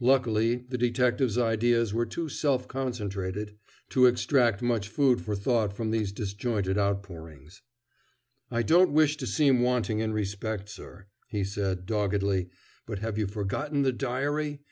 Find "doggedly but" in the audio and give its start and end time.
11.86-12.98